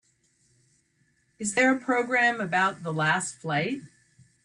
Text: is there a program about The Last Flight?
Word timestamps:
is 1.37 1.53
there 1.53 1.71
a 1.75 1.79
program 1.79 2.41
about 2.41 2.81
The 2.81 2.91
Last 2.91 3.35
Flight? 3.37 3.81